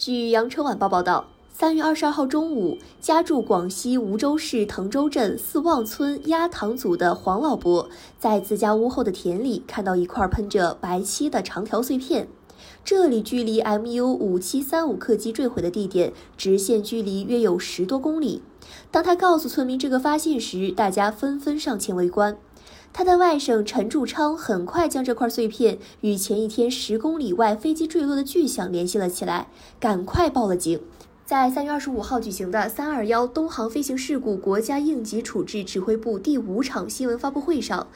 [0.00, 7.86] 据羊城晚报报道，三月二十二号中午，家住广西梧州市藤州镇四旺村鸭塘组的黄老伯，
[8.18, 12.28] 在自家屋后的田里看到一块喷着白漆的长条碎片。
[12.82, 18.40] 这里距离 MU 五七三五客机坠毁的地点直线距离约有十多公里。
[18.90, 22.38] 当他告诉村民这个发现时，大家纷纷上前围观。
[22.92, 29.48] 他的外甥陈柱昌很快将这块碎片与前一天十公里外飞机坠落的巨响联系了起来，
[29.78, 30.80] 赶快报了警。
[31.24, 37.86] 在三月二十五号举行的“三二幺”东航飞行事故国家应急处置指挥部第五场新闻发布会上，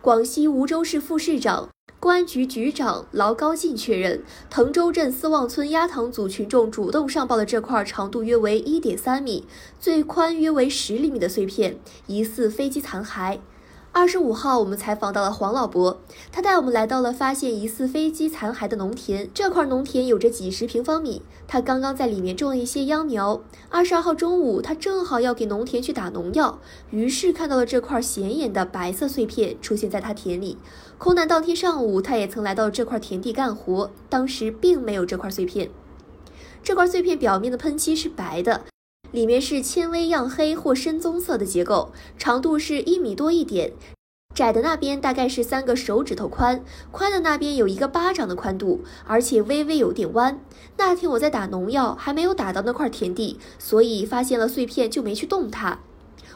[0.00, 1.68] 广西梧州市副市长。
[1.98, 9.46] 公安局局长劳高进确认，滕州镇四旺村鸭塘组群众主动上报的这块长度约为一点三米、
[9.80, 13.38] 最宽约为十厘米的碎片，疑似飞机残骸。
[13.96, 16.00] 二十五号，我们采访到了黄老伯，
[16.32, 19.30] 他带我们来到了发现疑似飞机残骸的农田。
[19.32, 23.40] 这块农田有着几十平方米，他刚刚在里面种了一些秧苗。
[23.68, 26.58] 二十二号中午，他正好要给农田去打农药，
[26.90, 30.58] 于是看到了这块显眼的白色碎片出现在他田里。
[30.98, 35.70] 空难当天上午，他也曾来到这块田地干活，当时并没有这块碎片。
[36.64, 38.62] 这块碎片表面的喷漆是白的。
[39.14, 43.72] 里面是纤维样黑或深棕色的结构，长度是一米多一点，
[44.34, 50.40] 窄的那边大概是三个手指头宽，宽的那边有一个巴掌的宽度，而且微微有点弯。
[50.78, 55.78] 那天我在打农药，还没有打到那块田地，所以发现了碎片就没去动它。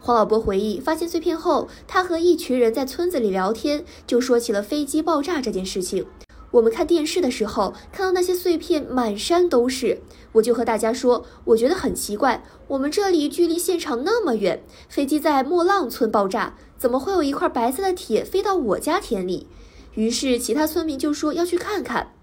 [0.00, 6.06] 黄老伯回忆，发现碎片后，他和一群人在村子里聊天，就说起了飞机爆炸这件事情。
[6.52, 19.46] 我们看电视的时候，看到那些碎片满山都是，我就和大家说，我觉得很奇怪，我们这里距离现场那么远，飞机在莫浪村爆炸，怎么会有一块白色的铁飞到我家田里？
[19.94, 22.14] 于是其他村民就说要去看看，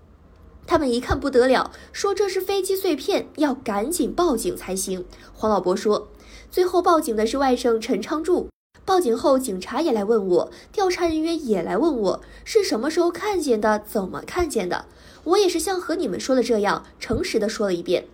[0.67, 5.05] 他们一看不得了，说这是飞机碎片，要赶紧报警才行。
[5.33, 6.07] 黄老伯说，
[6.52, 8.47] 最后报警的是外甥陈昌柱。
[8.89, 14.85] 报警后，警察也来问我，调查人员也来问我是什么时候看见的，怎么看见的。
[15.25, 18.05] 我也是像和你们说的这样，诚实的说了一遍。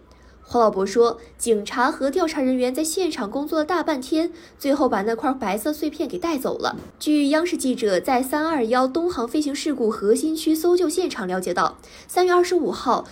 [0.42, 6.76] 黄老伯说，警察和调查人员在现场工作了大半天，最后把那块白色碎片给带走了。
[7.00, 11.78] 据央视记者在三二幺东航飞行事故核心区搜救现场了解到，
[12.10, 13.06] 三月二十五号。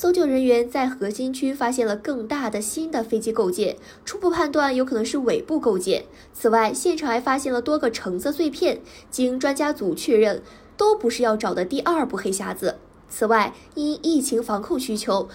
[0.00, 6.04] 搜救人员在核心区发现了更大的新的飞机构件，初步判断有可能是尾部构件。
[6.32, 10.40] 此外，现场还发现了多个橙色碎片，经专家组确认，
[10.76, 12.76] 都不是要找的第二部黑匣子。
[13.08, 15.28] 此外，因疫情防控需求，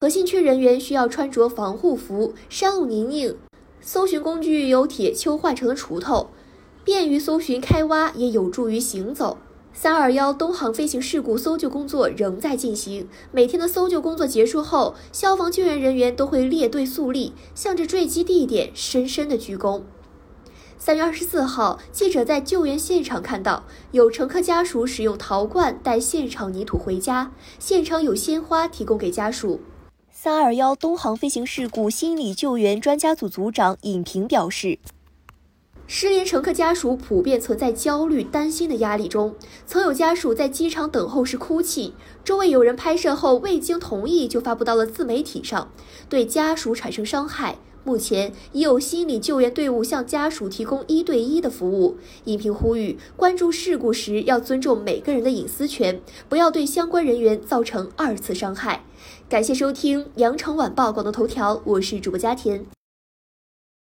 [0.00, 2.34] 核心区人员需要穿着防护服。
[2.48, 3.36] 山路泥泞，
[3.80, 6.30] 搜寻工具由铁锹换成了锄头，
[6.82, 9.38] 便于搜寻开挖，也有助于行走。
[9.72, 13.08] 三二幺东航飞行事故搜救工作仍在进行。
[13.30, 19.82] 每天的搜救工作结束后，消防救援人员都会列队肃立，向着坠机地点深深的鞠躬。
[20.76, 29.60] 三月二十四号，记者在救援现场看到有乘客家属使用陶罐带现场泥土回家，现场有鲜花提供给家属。
[30.10, 34.78] 三二幺东航飞行事故心理救援专家组组长尹平表示。
[35.92, 39.34] 失联乘客家属普遍存在焦虑、担心的压力中，
[39.66, 45.68] 曾有家属在机场等候时哭泣，周围有人拍摄后未经同意就发布到了自媒体上，
[46.08, 47.58] 对家属产生伤害。
[47.82, 51.96] 目前已有心理救援队伍向家属提供一对一的服务。
[52.26, 58.84] 影评呼吁，关注事故时要尊重每个人的隐私权，不要对相关人员造成二次伤害。
[59.28, 62.64] 感谢收听羊城晚报广东头条，我是主播佳田。